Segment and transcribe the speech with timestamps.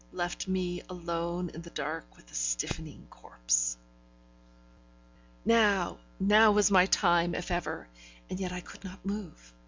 [0.11, 3.77] Left me alone in the dark with the stiffening corpse!
[5.45, 7.87] Now, now was my time, if ever;
[8.27, 9.53] and yet I could not move.